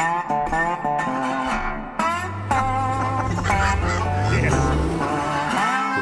[0.00, 0.06] The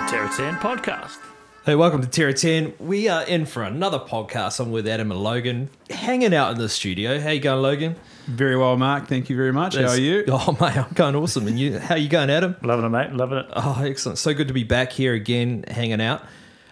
[0.08, 1.16] Terra 10 podcast.
[1.64, 2.74] Hey, welcome to Terra 10.
[2.78, 4.60] We are in for another podcast.
[4.60, 7.18] I'm with Adam and Logan, hanging out in the studio.
[7.18, 7.96] How you going, Logan?
[8.26, 9.08] Very well, Mark.
[9.08, 9.74] Thank you very much.
[9.74, 10.24] How are you?
[10.28, 11.48] Oh, mate, I'm going awesome.
[11.48, 11.80] And you?
[11.80, 12.54] How you going, Adam?
[12.62, 13.12] Loving it, mate.
[13.14, 13.46] Loving it.
[13.56, 14.18] Oh, excellent.
[14.18, 16.22] So good to be back here again, hanging out.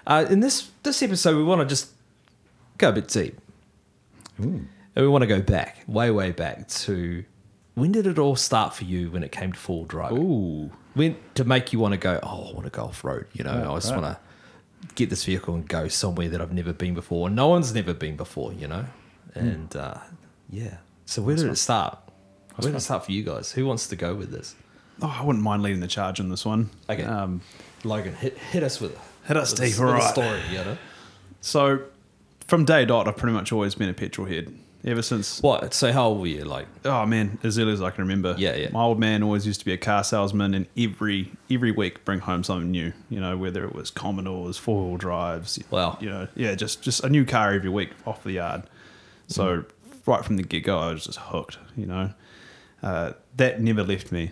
[0.06, 1.90] Uh, in this this episode, we want to just
[2.78, 3.36] go a bit deep.
[4.96, 7.24] And we want to go back, way, way back to
[7.74, 10.12] when did it all start for you when it came to wheel drive?
[10.12, 10.70] Ooh.
[10.94, 13.26] When to make you want to go, oh, I want to go off road.
[13.34, 14.00] You know, I just right.
[14.00, 17.28] want to get this vehicle and go somewhere that I've never been before.
[17.28, 18.86] No one's never been before, you know?
[19.34, 19.98] And uh,
[20.48, 20.78] yeah.
[21.04, 21.98] So where did it start?
[22.56, 23.52] Where did it start for you guys?
[23.52, 24.54] Who wants to go with this?
[25.02, 26.70] Oh, I wouldn't mind leading the charge on this one.
[26.88, 27.04] Okay.
[27.04, 27.42] Um,
[27.84, 30.78] Logan, hit, hit us with Hit us with a- deep, with a story, you know?
[31.42, 31.80] so,
[32.46, 34.56] from day dot, I've pretty much always been a petrol head.
[34.86, 35.74] Ever since, What?
[35.74, 36.44] So how old were you?
[36.44, 38.36] Like, oh man, as early as I can remember.
[38.38, 38.68] Yeah, yeah.
[38.70, 42.20] My old man always used to be a car salesman, and every every week bring
[42.20, 42.92] home something new.
[43.10, 45.58] You know, whether it was Commodores, four wheel drives.
[45.70, 45.98] Wow.
[46.00, 48.62] You know, yeah, just just a new car every week off the yard.
[49.26, 49.64] So
[50.06, 51.58] right from the get go, I was just hooked.
[51.76, 52.10] You know,
[52.80, 54.30] uh, that never left me.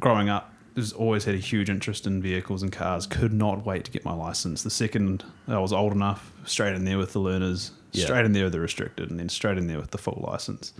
[0.00, 3.06] Growing up, just always had a huge interest in vehicles and cars.
[3.06, 4.62] Could not wait to get my license.
[4.62, 8.04] The second I was old enough, straight in there with the learners, Yeah.
[8.06, 10.72] straight in there with the restricted, and then straight in there with the full license.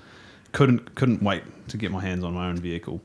[0.53, 3.01] Couldn't couldn't wait to get my hands on my own vehicle.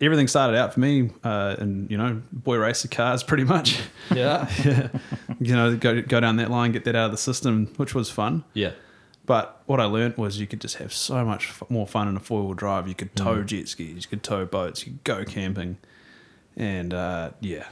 [0.00, 3.80] Everything started out for me, uh, and you know, boy racer cars, pretty much.
[4.14, 4.48] yeah.
[5.40, 8.08] you know, go go down that line, get that out of the system, which was
[8.08, 8.44] fun.
[8.54, 8.72] yeah.
[9.28, 12.16] But what I learnt was you could just have so much f- more fun in
[12.16, 12.88] a four wheel drive.
[12.88, 15.76] You could tow jet skis, you could tow boats, you could go camping,
[16.56, 17.66] and uh, yeah,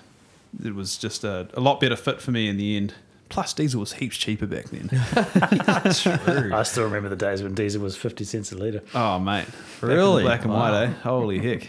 [0.62, 2.92] it was just a, a lot better fit for me in the end.
[3.30, 4.88] Plus, diesel was heaps cheaper back then.
[5.94, 6.54] True.
[6.54, 8.82] I still remember the days when diesel was 50 cents a litre.
[8.94, 10.22] oh mate, Back in the Really?
[10.22, 10.86] black and white, eh?
[11.02, 11.66] Holy heck!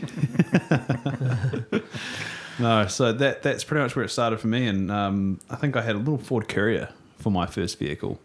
[2.60, 5.76] no, so that that's pretty much where it started for me, and um, I think
[5.76, 8.20] I had a little Ford Courier for my first vehicle,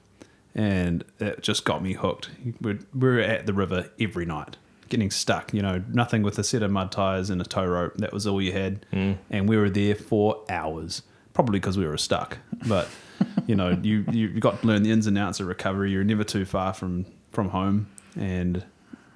[0.55, 2.31] and it just got me hooked.
[2.61, 4.57] We're, we're at the river every night,
[4.89, 5.53] getting stuck.
[5.55, 7.97] You know, nothing with a set of mud tires and a tow rope.
[7.97, 9.17] That was all you had, mm.
[9.31, 11.03] and we were there for hours.
[11.35, 12.37] Probably because we were stuck,
[12.67, 12.89] but
[13.47, 15.91] you know, you you got to learn the ins and outs of recovery.
[15.91, 17.87] You're never too far from from home,
[18.17, 18.65] and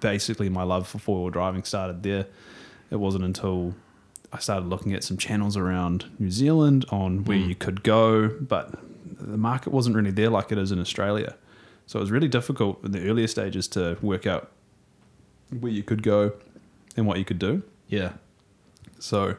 [0.00, 2.26] basically, my love for four wheel driving started there.
[2.90, 3.74] It wasn't until
[4.32, 7.48] I started looking at some channels around New Zealand on where mm.
[7.48, 8.74] you could go, but
[9.18, 11.34] the market wasn't really there like it is in Australia.
[11.86, 14.50] So it was really difficult in the earlier stages to work out
[15.60, 16.32] where you could go
[16.96, 17.62] and what you could do.
[17.88, 18.12] Yeah.
[18.98, 19.36] So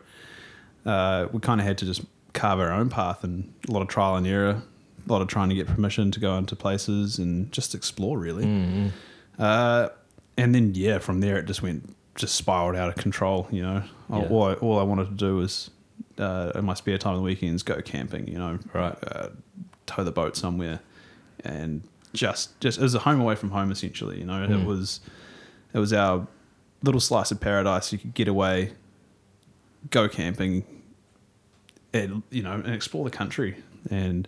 [0.86, 2.02] uh, we kind of had to just
[2.34, 4.62] carve our own path and a lot of trial and error,
[5.08, 8.92] a lot of trying to get permission to go into places and just explore really.
[9.38, 9.90] Uh,
[10.38, 13.48] and then yeah, from there it just went just spiraled out of control.
[13.52, 14.28] You know, All- Yeah.
[14.30, 15.70] all I, all I wanted to do was
[16.18, 18.28] uh, in my spare time on the weekends go camping.
[18.28, 18.96] You know, Right.
[19.12, 19.30] uh,
[19.88, 20.80] tow the boat somewhere,
[21.44, 21.82] and
[22.14, 24.20] just just it was a home away from home essentially.
[24.20, 25.00] You know, it was
[25.74, 26.28] it was our
[26.84, 27.92] little slice of paradise.
[27.92, 28.74] You could get away,
[29.90, 30.64] go camping,
[31.94, 33.56] and you know, and explore the country.
[33.90, 34.28] And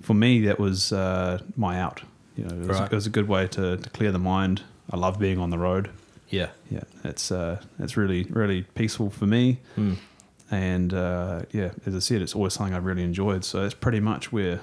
[0.00, 2.02] for me, that was uh, my out.
[2.36, 2.92] You know, it was, Right.
[2.92, 4.62] it was a good way to, to clear the mind.
[4.90, 5.90] I love being on the road.
[6.28, 6.50] Yeah.
[6.70, 9.58] Yeah, it's uh, it's really really peaceful for me.
[10.50, 13.44] And uh, yeah, as I said, it's always something I've really enjoyed.
[13.44, 14.60] So that's pretty much where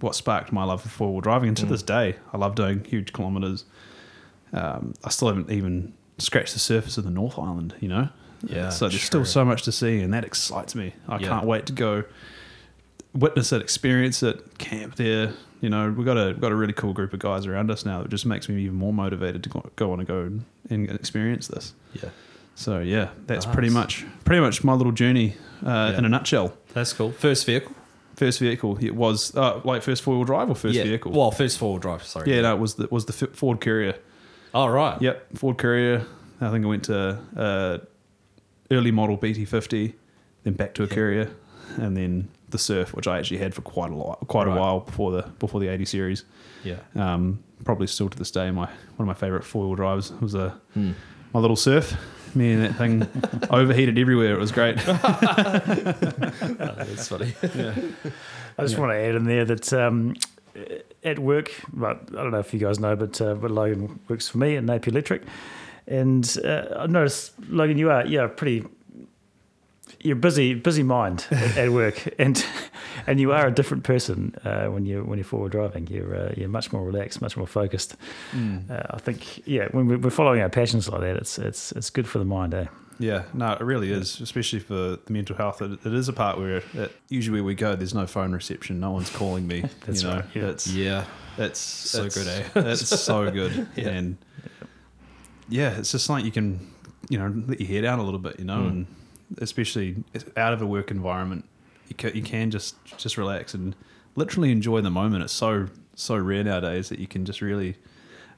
[0.00, 1.48] what sparked my love for four wheel driving.
[1.48, 3.64] And to this day, I love doing huge kilometers.
[4.52, 7.74] Um, I still haven't even scratched the surface of the North Island.
[7.80, 8.08] You know.
[8.44, 9.06] Yeah, So there's true.
[9.06, 10.94] still so much to see, and that excites me.
[11.08, 11.28] I Yeah.
[11.28, 12.04] can't wait to go
[13.14, 15.32] witness it, experience it, camp there.
[15.60, 17.84] You know, we've got a we've got a really cool group of guys around us
[17.84, 20.30] now that just makes me even more motivated to go, go on and go
[20.70, 21.72] and experience this.
[21.94, 22.10] Yeah.
[22.58, 23.54] So yeah, that's Nice.
[23.54, 25.98] pretty much pretty much my little journey uh, Yeah.
[25.98, 26.54] in a nutshell.
[26.74, 27.12] That's cool.
[27.12, 27.72] First vehicle?
[28.16, 30.82] First vehicle, it was uh, like first four wheel drive or first yeah.
[30.82, 31.12] vehicle.
[31.12, 32.34] Well, first four wheel drive, sorry.
[32.34, 33.94] yeah, no, it was the, was the Ford Courier.
[34.52, 35.00] Oh, right.
[35.00, 36.04] Yep, Ford Courier.
[36.40, 37.78] I think I went to uh,
[38.72, 39.94] early model BT50,
[40.42, 41.30] then back to a Courier,
[41.76, 44.56] and then the Surf, which I actually had for quite a lot, quite Right.
[44.56, 46.24] a while before the before the 80 series.
[46.64, 46.78] Yeah.
[46.96, 50.34] Um, probably still to this day, my one of my favorite four wheel drives was
[50.34, 50.92] a Hmm.
[51.32, 51.96] my little Surf.
[52.38, 53.06] Me and that thing
[53.50, 54.32] overheated everywhere.
[54.34, 54.76] It was great.
[56.86, 57.34] That's funny.
[57.42, 60.14] I just want to add in there that um,
[61.02, 64.28] at work, but I don't know if you guys know, but uh, but Logan works
[64.28, 65.22] for me at Napier Electric,
[65.88, 68.64] and uh, I noticed Logan, you are yeah pretty.
[70.00, 72.44] You're busy, busy mind at, at work, and
[73.08, 75.86] and you are a different person uh, when you when you're forward driving.
[75.88, 77.96] You're uh, you're much more relaxed, much more focused.
[78.32, 78.70] Mm.
[78.70, 82.06] Uh, I think yeah, when we're following our passions like that, it's it's it's good
[82.06, 82.66] for the mind, eh?
[83.00, 85.62] Yeah, no, it really is, especially for the mental health.
[85.62, 88.80] It, it is a part where it, usually where we go, there's no phone reception,
[88.80, 89.60] no one's calling me.
[89.86, 90.48] That's you know, right, yeah.
[90.48, 91.04] it's Yeah.
[91.38, 92.42] it's So it's, good, eh?
[92.72, 93.88] It's so good, Yeah.
[93.90, 94.16] and
[95.48, 96.58] yeah, it's just like you can,
[97.08, 98.68] you know, let your hair down a little bit, you know, Mm.
[98.68, 98.86] and
[99.38, 100.02] especially
[100.36, 101.44] out of a work environment,
[101.88, 103.74] you can, you can just just relax and
[104.16, 105.24] literally enjoy the moment.
[105.24, 107.76] It's so so rare nowadays that you can just really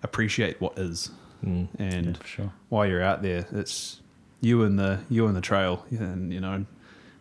[0.03, 1.11] appreciate what is,
[1.45, 1.69] Mm.
[1.79, 2.53] and Yeah, sure.
[2.69, 4.01] while you're out there, it's
[4.41, 6.65] you and the you and the trail, and you know,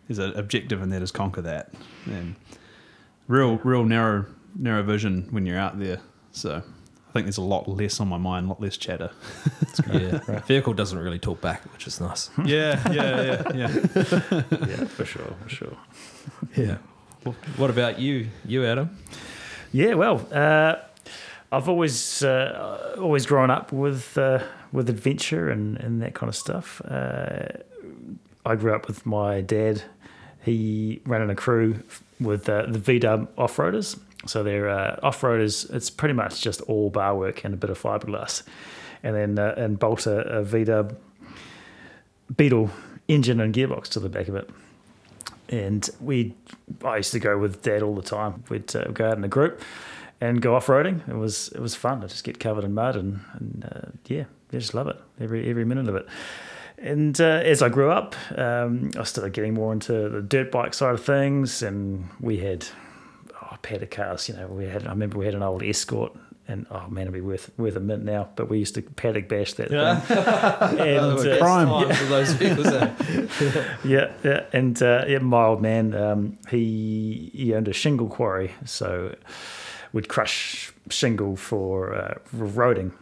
[0.08, 1.72] there's an objective, and that is conquer that,
[2.06, 2.34] and
[3.28, 6.00] real real narrow narrow vision when you're out there.
[6.32, 6.62] So
[7.10, 9.10] I think there's a lot less on my mind, a lot less chatter.
[9.92, 10.40] Yeah.
[10.46, 12.30] Vehicle doesn't really talk back, which is nice.
[12.44, 14.42] yeah, yeah, yeah, yeah.
[14.50, 15.76] Yeah, for sure, for sure.
[16.56, 16.78] Yeah.
[17.56, 18.96] What about you, you Adam?
[19.72, 20.76] Yeah, well, uh,
[21.50, 24.42] I've always uh, always grown up with uh,
[24.72, 26.80] with adventure and, and that kind of stuff.
[26.84, 27.46] Uh,
[28.44, 29.82] I grew up with my dad.
[30.42, 31.82] He ran in a crew
[32.20, 33.98] with uh, the VW off roaders.
[34.26, 35.72] So they're uh, off roaders.
[35.74, 38.42] It's pretty much just all bar work and a bit of fiberglass,
[39.02, 40.94] and then uh, and bolt a, a VW
[42.36, 42.70] Beetle
[43.08, 44.48] engine and gearbox to the back of it
[45.50, 46.34] and we
[46.84, 48.44] I used to go with dad all the time.
[48.48, 49.60] We'd uh, go out in a group
[50.20, 51.06] and go off roading.
[51.08, 52.02] It was it was fun.
[52.02, 55.48] I just get covered in mud and, and uh, yeah, I just love it every
[55.50, 56.06] every minute of it.
[56.78, 60.72] And uh, as I grew up, um, I started getting more into the dirt bike
[60.72, 62.66] side of things, and we had
[63.60, 64.28] oh, paddock cars.
[64.28, 64.86] You know, we had.
[64.86, 66.12] I remember we had an old Escort,
[66.48, 68.28] and oh man, it'd be worth worth a mint now.
[68.36, 69.78] But we used to paddock bash that thing.
[70.78, 71.68] and, uh, crime.
[71.68, 72.66] Times with those vehicles.
[72.66, 73.74] eh?
[73.84, 78.52] yeah, yeah, and uh, yeah, my old man, um, he he owned a shingle quarry,
[78.64, 79.14] so
[79.92, 82.92] we'd crush shingle for uh, roading,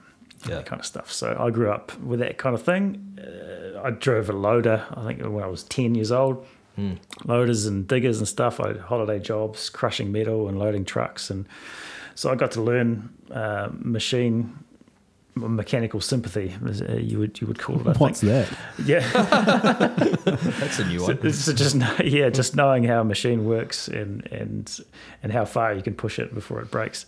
[0.49, 0.57] Yeah.
[0.57, 1.11] that kind of stuff.
[1.13, 3.19] So I grew up with that kind of thing.
[3.19, 4.85] Uh, I drove a loader.
[4.95, 6.45] I think when I was ten years old,
[6.79, 6.93] Hmm.
[7.25, 8.61] loaders and diggers and stuff.
[8.61, 11.45] I had holiday jobs, crushing metal and loading trucks, and
[12.15, 14.57] so I got to learn uh, machine.
[15.35, 17.87] Mechanical sympathy, as, uh, you would you would call it.
[17.87, 18.49] I What's think.
[18.49, 18.59] that?
[18.85, 19.01] Yeah,
[20.61, 21.33] That's a new one.
[21.33, 24.81] so just yeah, just knowing how a machine works and and
[25.23, 27.07] and how far you can push it before it breaks.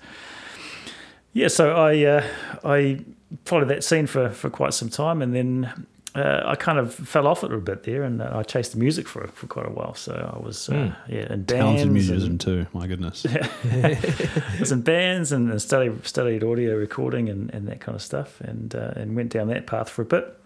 [1.32, 2.25] Yeah, so I uh,
[2.64, 3.05] I
[3.44, 7.27] followed that scene for for quite some time, and then uh, I kind of fell
[7.27, 9.71] off it a bit there, and uh, I chased the music for for quite a
[9.71, 9.95] while.
[9.95, 12.67] So I was uh, yeah in bands, Talented and- musician too.
[12.73, 13.25] My goodness.
[13.73, 18.03] I was in bands and, and studied studied audio recording and, and that kind of
[18.03, 20.37] stuff, and uh, and went down that path for a bit.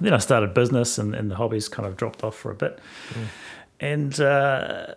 [0.00, 2.78] Then I started business, and, and the hobbies kind of dropped off for a bit.
[3.80, 4.94] And uh,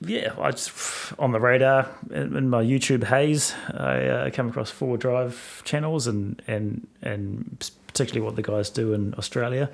[0.00, 4.70] yeah, I just on the radar in, in my YouTube haze, I uh, came across
[4.70, 9.68] four drive channels and and and particularly what the guys do in Australia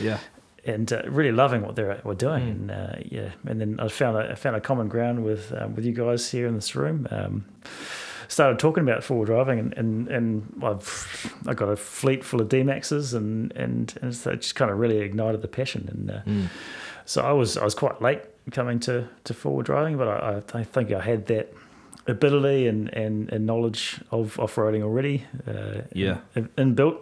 [0.00, 0.18] yeah.
[0.66, 2.42] and uh, really loving what they're were doing.
[2.54, 5.74] And uh, yeah, and then I found a, I found a common ground with um,
[5.74, 7.06] with you guys here in this room.
[7.10, 7.44] Um,
[8.28, 10.88] started talking about forward driving, and and, and I've
[11.46, 14.70] I got a fleet full of D Maxes, and and and so it just kind
[14.70, 15.88] of really ignited the passion.
[15.92, 16.48] And uh,
[17.04, 20.64] so I was I was quite late coming to to forward driving, but I, I
[20.64, 21.46] think I had that
[22.06, 25.24] ability and, and, and knowledge of off roading already.
[25.46, 26.18] Uh, Yeah.
[26.36, 26.98] in- inbuilt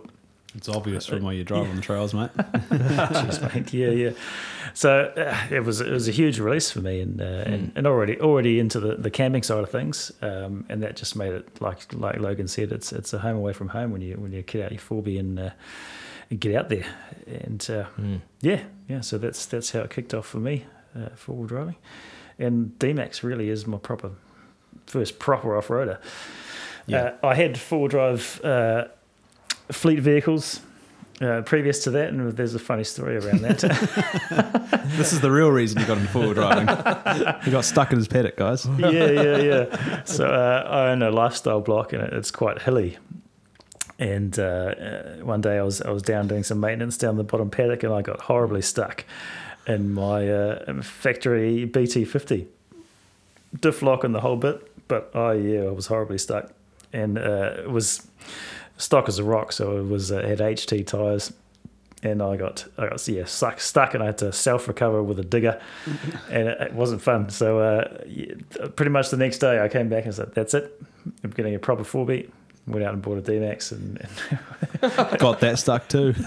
[0.54, 2.30] It's obvious from where you drive on the trails, mate.
[2.36, 3.72] Jeez, mate.
[3.72, 4.10] Yeah, yeah.
[4.74, 7.86] So uh, it was it was a huge release for me, and uh, and, and
[7.86, 11.60] already already into the, the camping side of things, um, and that just made it
[11.60, 14.42] like like Logan said, it's it's a home away from home when you when you
[14.42, 15.50] get out your Forby and uh,
[16.30, 16.86] and get out there,
[17.26, 17.86] and uh,
[18.40, 19.00] yeah, yeah.
[19.00, 21.76] So that's that's how it kicked off for me, uh, four wheel driving,
[22.38, 24.10] and D Max really is my proper
[24.86, 25.98] first proper off roader.
[26.86, 27.14] Yeah.
[27.22, 28.84] Uh, I had four wheel drive uh,
[29.70, 30.60] fleet vehicles
[31.22, 33.60] uh, previous to that, and there's a funny story around that.
[34.96, 36.66] this is the real reason you got into four wheel driving.
[37.44, 38.66] he got stuck in his paddock, guys.
[38.78, 40.04] yeah, yeah, yeah.
[40.04, 42.98] So uh, I own a lifestyle block, and it's quite hilly.
[43.98, 47.24] And uh, uh, one day I was I was down doing some maintenance down the
[47.24, 49.04] bottom paddock, and I got horribly stuck
[49.66, 52.46] in my uh, factory BT50
[53.60, 54.88] diff lock and the whole bit.
[54.88, 56.52] But oh yeah, I was horribly stuck,
[56.92, 58.08] and uh, it was
[58.82, 61.32] stock as a rock, so it was uh, had HT tires.
[62.04, 65.20] And I got, I got, yeah, stuck, stuck, and I had to self recover with
[65.20, 65.60] a digger,
[66.30, 67.30] and it, it wasn't fun.
[67.30, 70.82] So, uh, pretty much the next day, I came back and said, "That's it.
[71.22, 72.32] I'm getting a proper four beat,
[72.66, 74.10] went out and bought a D-Max and, and
[75.18, 76.14] Got that stuck too.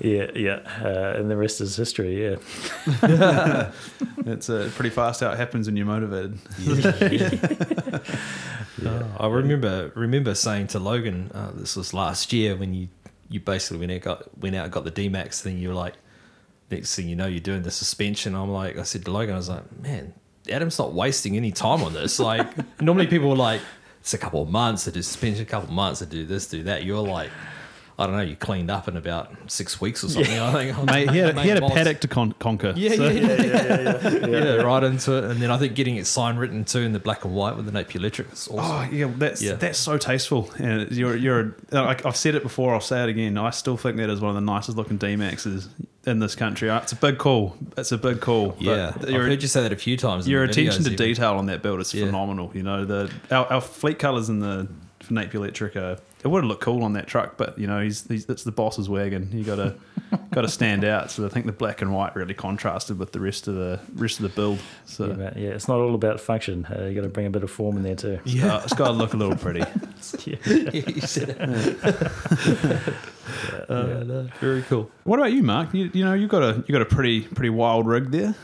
[0.00, 2.22] yeah, yeah, uh, and the rest is history.
[2.22, 2.36] Yeah,
[4.26, 6.38] It's uh, pretty fast how it happens when you're motivated.
[8.84, 12.88] Uh, I remember remember saying to Logan, uh, this was last year when you
[13.28, 15.58] you basically went out got went out and got the D Max thing.
[15.58, 15.94] You were like,
[16.70, 18.36] next thing you know, you're doing the suspension.
[18.36, 20.14] I'm like, I said to Logan, I was like, man,
[20.50, 22.18] Adam's not wasting any time on this.
[22.18, 22.46] Like
[22.80, 23.60] normally people are like,
[24.00, 26.46] it's a couple of months to do spend a couple of months to do this,
[26.46, 26.84] do that.
[26.84, 27.30] You're like.
[28.00, 28.22] I don't know.
[28.22, 30.38] You cleaned up in about six weeks or something.
[30.38, 30.84] I think.
[30.84, 32.72] Mate, he had, he had a paddock to con- conquer.
[32.76, 36.06] Yeah, so- yeah, yeah, yeah, Yeah, right into it, and then I think getting it
[36.06, 38.60] sign written too in the black and white with the Napier Electric is awesome.
[38.60, 39.54] Oh yeah, that's Yeah.
[39.54, 40.48] that's so tasteful.
[40.58, 42.72] And you're you're like I've said it before.
[42.72, 43.36] I'll say it again.
[43.36, 45.68] I still think that is one of the nicest looking D Maxes
[46.08, 46.68] in this country.
[46.70, 47.56] Uh, It's a big call.
[47.76, 48.56] It's a big call.
[48.58, 50.26] Yeah, I've heard you say that a few times.
[50.28, 51.06] your attention to even.
[51.06, 52.06] detail on that build is Yeah.
[52.06, 52.50] phenomenal.
[52.54, 54.66] You know the our, our fleet colors in the
[55.10, 55.98] Napier Electric are.
[56.24, 58.50] It would have looked cool on that truck, but you know he's, he's it's the
[58.52, 59.28] boss's wagon.
[59.32, 59.74] You got to
[60.30, 61.10] got to stand out.
[61.10, 64.18] So I think the black and white really contrasted with the rest of the rest
[64.18, 64.58] of the build.
[64.86, 66.66] So yeah, but, yeah, it's not all about function.
[66.66, 68.18] Uh, you got to bring a bit of form in there too.
[68.24, 69.62] yeah, uh, it's got to look a little pretty.
[70.24, 70.36] Yeah,
[70.72, 72.94] you said it.
[73.68, 74.90] Uh, no, very cool.
[75.04, 75.74] What about you, Mark?
[75.74, 78.34] You, you know you got a you got a pretty pretty wild rig there.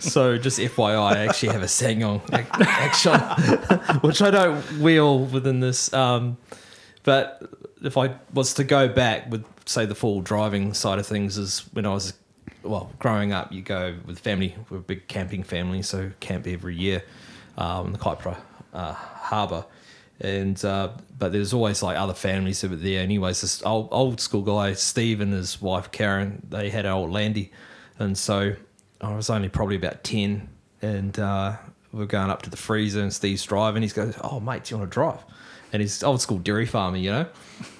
[0.00, 5.60] So, just FYI, I actually have a SsangYong ac- Actyon, which I don't wheel within
[5.60, 5.92] this.
[5.94, 6.36] Um,
[7.04, 7.42] but
[7.84, 11.60] if I was to go back with, say, the full driving side of things, is
[11.72, 12.14] when I was,
[12.62, 14.54] well, growing up, you go with family.
[14.70, 17.02] We're a big camping family, so camp every year
[17.56, 18.36] um, in the Kaipara
[18.72, 19.64] uh, Harbour.
[20.20, 23.02] And uh, but there's always like other families that were there.
[23.02, 27.50] Anyways, this old, old school guy Steve and his wife Karen, they had old landy,
[27.98, 28.54] and so
[29.00, 30.48] I was only probably about 10
[30.80, 31.56] and uh,
[31.92, 33.82] we're going up to the freezer and Steve's driving.
[33.82, 35.24] He's goes, oh, mate, do you want to drive?
[35.74, 37.26] And he's old school dairy farmer, you know?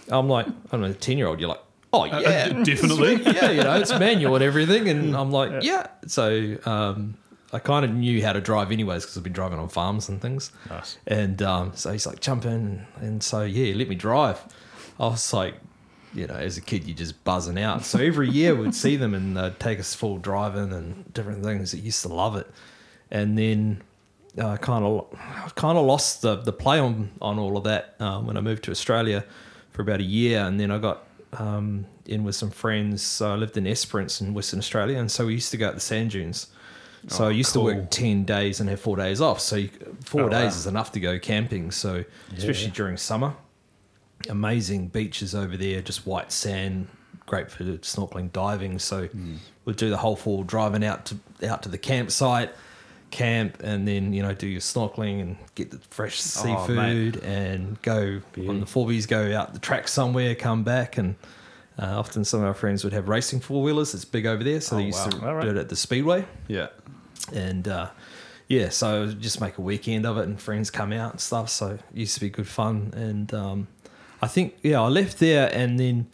[0.08, 2.48] I'm like, I'm a 10 year old, you're like, oh, yeah.
[2.48, 3.22] definitely.
[3.32, 4.88] yeah, you know, it's manual and everything.
[4.88, 5.86] And I'm like, yeah.
[6.08, 7.16] So um,
[7.52, 10.20] I kind of knew how to drive anyways because I've been driving on farms and
[10.20, 10.50] things.
[10.68, 10.98] Nice.
[11.06, 12.84] And um, so he's like, jump in.
[12.96, 14.42] And so, yeah, let me drive.
[14.98, 15.54] I was like,
[16.14, 17.84] you know, as a kid, you're just buzzing out.
[17.84, 21.72] So every year we'd see them and they'd take us full driving and different things.
[21.72, 22.50] I used to love it.
[23.12, 23.82] And then
[24.38, 28.26] I kind of kind of lost the, the play on, on all of that um,
[28.26, 29.24] when I moved to Australia
[29.70, 30.40] for about a year.
[30.40, 33.02] And then I got um, in with some friends.
[33.02, 34.98] So I lived in Esperance in Western Australia.
[34.98, 36.48] And so we used to go out the sand dunes.
[37.08, 37.68] So Oh, I used cool.
[37.68, 39.38] to work 10 days and have four days off.
[39.40, 39.68] So you,
[40.04, 40.58] four Oh, days wow.
[40.58, 41.70] is enough to go camping.
[41.70, 42.04] So,
[42.36, 43.34] especially during summer
[44.30, 46.88] amazing beaches over there, just white sand,
[47.26, 48.78] great for snorkeling, diving.
[48.78, 49.08] So
[49.64, 51.16] we'd do the whole fall driving out to
[51.48, 52.54] out to the campsite,
[53.14, 57.80] camp, and then you know do your snorkeling and get the fresh Oh, seafood and
[57.82, 58.48] go Beauty.
[58.50, 61.14] on the four Bs, go out the track somewhere, come back and.
[61.76, 63.94] Uh, often some of our friends would have racing four wheelers.
[63.94, 65.26] It's big over there, so Oh, they used to wow.
[65.30, 65.42] All right.
[65.42, 66.68] do it at the speedway Yeah.
[67.32, 67.88] and uh,
[68.46, 71.48] yeah, so just make a weekend of it, and friends come out and stuff.
[71.50, 73.66] So it used to be good fun, and um,
[74.22, 76.06] I think yeah, I left there, and then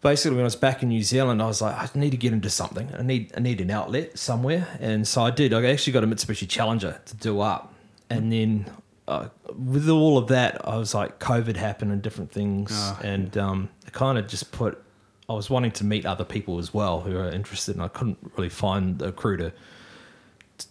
[0.00, 2.32] basically when I was back in New Zealand, I was like, I need to get
[2.32, 2.90] into something.
[2.98, 5.52] I need I need an outlet somewhere, and so I did.
[5.54, 7.72] I actually got a Mitsubishi Challenger to do up,
[8.10, 8.66] and then.
[9.06, 9.26] Uh,
[9.56, 13.00] with all of that, I was like, COVID happened and different things, Ah.
[13.02, 14.84] and um, it kind of just put.
[15.30, 18.18] I was wanting to meet other people as well who are interested, and I couldn't
[18.36, 19.50] really find a crew to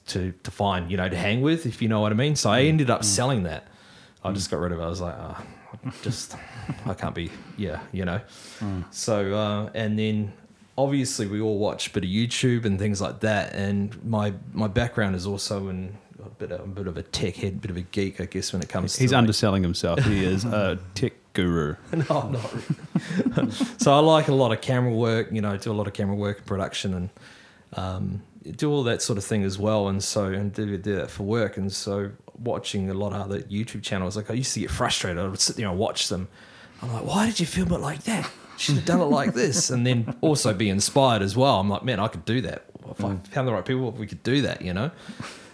[0.10, 2.36] to to find, you know, to hang with, if you know what I mean.
[2.36, 3.68] So I ended up selling that.
[4.24, 4.84] I just got rid of it.
[4.84, 5.42] I was like, oh,
[6.02, 6.36] just
[6.86, 8.22] I can't be, yeah, you know.
[8.92, 10.34] So uh, and then
[10.78, 13.54] obviously we all watch a bit of YouTube and things like that.
[13.54, 17.36] And my my background is also in a bit of, a bit of a tech
[17.36, 18.96] head, bit of a geek, I guess, when it comes.
[18.96, 20.00] He's to like- underselling himself.
[20.04, 21.76] He is a tech guru.
[21.94, 22.54] no, I'm not.
[23.36, 23.52] really.
[23.78, 25.30] so I like a lot of camera work.
[25.32, 27.10] You know, do a lot of camera work and production and
[27.74, 28.22] um,
[28.56, 29.88] do all that sort of thing as well.
[29.88, 31.58] And so and do, do that for work.
[31.58, 35.24] And so watching a lot of other YouTube channels, like I used to get frustrated.
[35.24, 36.28] I would sit there and watch them.
[36.82, 38.30] I'm like, why did you film it like that?
[38.58, 39.70] Should have done it like this.
[39.70, 41.60] And then also be inspired as well.
[41.60, 42.66] I'm like, man, I could do that.
[42.90, 44.92] If I found the right people, we could do that, you know?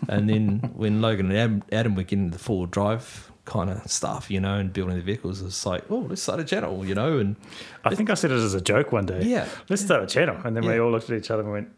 [0.08, 4.30] And then when Logan and Adam, Adam were getting the full drive kind of stuff,
[4.32, 7.18] you know, and building the vehicles, it's like, oh, let's start a channel, you know,
[7.18, 7.36] and
[7.84, 9.24] I think I said it as a joke one day.
[9.24, 9.48] Yeah.
[9.70, 11.70] let's start a channel, and then we all looked at each other and went,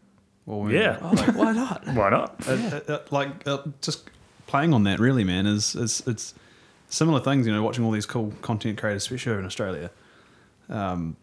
[0.44, 1.86] Well, "Yeah, oh, like, why not?
[1.94, 4.08] why not?" Uh, uh, uh, like uh, just
[4.46, 6.34] playing on that really man is, is it's
[6.88, 9.90] similar things you know watching all these cool content creators especially over in australia
[10.68, 11.16] um,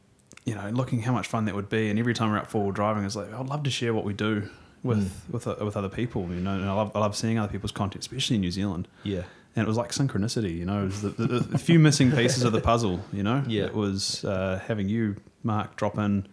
[0.46, 2.75] you know looking how much fun that would be and every time we're out forward
[2.75, 4.50] driving it's like i'd love to share what we do
[4.84, 5.00] with
[5.30, 5.34] Mm.
[5.34, 6.24] with uh, with other people.
[6.24, 8.89] You know, and I love, I love seeing other people's content, especially in New Zealand.
[9.03, 9.24] Yeah.
[9.56, 10.58] And it was like synchronicity.
[10.58, 13.00] You know, it was the, the, the few missing pieces of the puzzle.
[13.13, 13.63] You know, Yeah.
[13.68, 16.27] it was uh, having you, Mark, drop in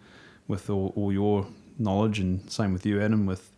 [0.49, 1.47] with all, all your
[1.79, 3.25] knowledge, and same with you, Adam.
[3.25, 3.49] With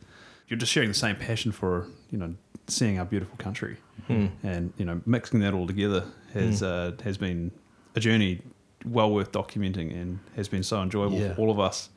[0.48, 2.34] you're just sharing the same passion for you know
[2.68, 3.76] seeing our beautiful country,
[4.10, 4.30] Mm.
[4.44, 7.52] and you know mixing that all together has uh, has been
[7.96, 8.42] a journey
[8.86, 11.34] well worth documenting, and has been so enjoyable Yeah.
[11.34, 11.90] for all of us.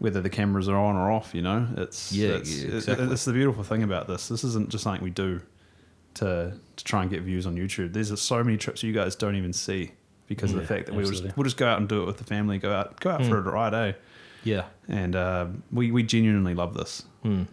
[0.00, 3.24] Whether the cameras are on or off, you know, it's Yeah, it's, yeah, it- it's
[3.24, 4.28] the beautiful thing about this.
[4.28, 5.40] This isn't just something we do
[6.14, 7.92] to to try and get views on YouTube.
[7.94, 9.90] There's so many trips you guys don't even see
[10.28, 12.06] because of the fact that we will just, we'll just go out and do it
[12.06, 12.58] with the family.
[12.58, 13.28] Go out go out Mm.
[13.28, 13.92] for a ride, eh?
[14.44, 14.66] Yeah.
[14.88, 17.02] And uh, we we genuinely love this.
[17.24, 17.46] Mm.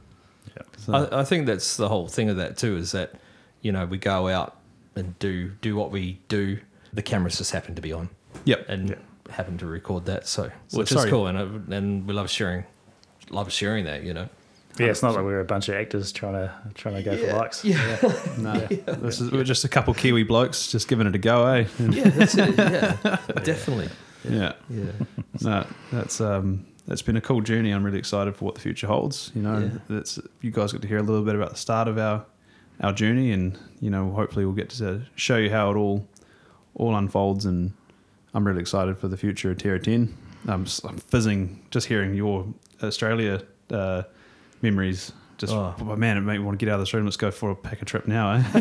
[0.77, 3.13] So, I, I think that's the whole thing of that too is that
[3.61, 4.57] you know we go out
[4.95, 6.59] and do do what we do.
[6.93, 8.09] The cameras just happen to be on
[8.45, 8.65] yep.
[8.69, 8.95] and Yeah.
[9.31, 11.05] happen to record that, so, So which sorry.
[11.05, 12.63] is cool, and uh, and we love sharing,
[13.29, 14.03] love sharing that.
[14.03, 14.29] You know.
[14.77, 17.33] Yeah, it's not like we're a bunch of actors trying to trying to go for
[17.37, 17.63] likes.
[17.63, 17.97] Yeah.
[18.37, 21.65] No, this is we're just a couple Kiwi blokes just giving it a go, eh?
[21.79, 22.57] Yeah, that's it.
[22.57, 22.97] Yeah,
[23.43, 23.89] definitely.
[24.29, 24.51] yeah.
[24.69, 24.91] Yeah.
[25.41, 27.71] No, that's um, that's been a cool journey.
[27.71, 29.31] I'm really excited for what the future holds.
[29.35, 29.69] You know, Yeah.
[29.89, 32.25] that's you guys get to hear a little bit about the start of our
[32.81, 36.07] our journey, and you know, hopefully we'll get to show you how it all
[36.75, 37.45] all unfolds.
[37.45, 37.71] And
[38.33, 40.13] I'm really excited for the future of Terra Ten.
[40.47, 42.45] I'm, s- I'm fizzing just hearing your
[42.83, 44.03] Australia uh,
[44.61, 45.11] memories.
[45.37, 45.75] Just Oh.
[45.79, 45.95] oh.
[45.97, 47.03] man, it made me want to get out of this room.
[47.05, 48.43] Let's go for a pack a trip now, eh?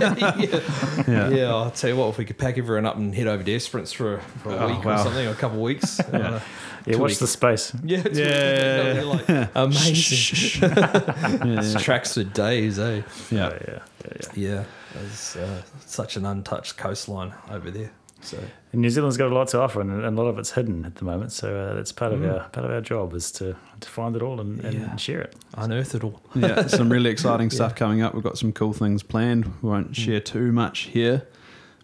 [0.00, 1.04] yeah.
[1.08, 1.28] yeah.
[1.28, 3.54] yeah, I'll tell you what, if we could pack everyone up and head over to
[3.54, 5.98] Esperance for, a- for a Oh, week or something, or a couple of weeks.
[6.00, 6.40] uh,
[6.86, 7.18] Yeah, watch weeks.
[7.18, 7.74] the space.
[7.84, 8.84] yeah, two Yeah.
[9.12, 10.62] weeks, you're like, amazing.
[10.62, 13.02] yeah, It's tracks for days, eh?
[13.30, 13.48] yeah.
[13.48, 14.20] Oh, yeah, yeah, yeah.
[14.34, 17.90] Yeah, there's uh, such an untouched coastline over there.
[18.22, 18.38] So
[18.72, 20.84] And New Zealand's got a lot to offer, and, and a lot of it's hidden
[20.84, 21.32] at the moment.
[21.32, 22.32] So uh, that's part of Mm.
[22.32, 24.96] our part of our job is to, to find it all and, and Yeah.
[24.96, 25.34] share it.
[25.56, 26.20] unearth it all.
[26.34, 27.78] yeah, some really exciting stuff Yeah.
[27.78, 28.14] coming up.
[28.14, 29.46] We've got some cool things planned.
[29.62, 31.26] We won't share too much here,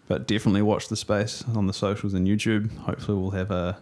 [0.07, 2.75] but definitely watch the space on the socials and YouTube.
[2.77, 3.79] Hopefully, we'll have a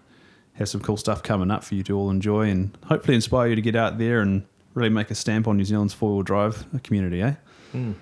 [0.54, 3.56] have some cool stuff coming up for you to all enjoy, and hopefully inspire you
[3.56, 4.44] to get out there and
[4.74, 7.22] really make a stamp on New Zealand's four wheel drive community.
[7.22, 7.34] Eh?
[7.74, 7.94] Mm.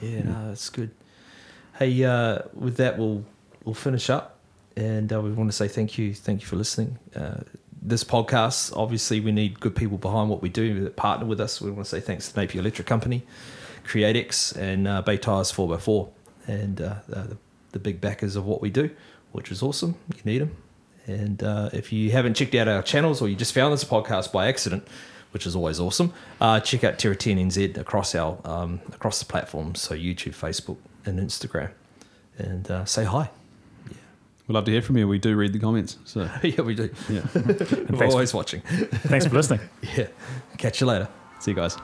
[0.00, 0.90] Yeah, no, that's good.
[1.78, 3.24] Hey, uh, with that, we'll
[3.64, 4.38] we'll finish up,
[4.76, 6.98] and uh, we want to say thank you, thank you for listening.
[7.14, 7.40] Uh,
[7.80, 11.60] this podcast, obviously, we need good people behind what we do that partner with us.
[11.60, 13.24] We want to say thanks to Napier Electric Company,
[13.84, 16.08] CreateX, and uh, Bay Tires 4x4,
[16.46, 17.36] and uh, the,
[17.72, 18.90] the big backers of what we do,
[19.32, 19.96] which is awesome.
[20.14, 20.56] You need them.
[21.06, 24.30] And uh, if you haven't checked out our channels or you just found this podcast
[24.30, 24.86] by accident,
[25.32, 29.24] which is always awesome, uh, check out Terra 10 NZ across our um, across the
[29.24, 31.70] platforms, so YouTube, Facebook, and Instagram,
[32.38, 33.30] and uh, say hi.
[34.52, 35.08] We'd love to hear from you.
[35.08, 35.96] We do read the comments.
[36.04, 36.90] So yeah, we do.
[37.08, 38.60] yeah, We're thanks- always watching.
[38.60, 39.60] Thanks for listening.
[39.96, 40.08] Yeah.
[40.58, 41.08] Catch you later.
[41.40, 41.78] see you guys.